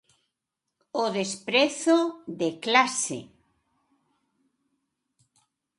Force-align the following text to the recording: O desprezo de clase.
O 1.03 1.05
desprezo 1.17 1.99
de 2.39 2.49
clase. 2.63 3.19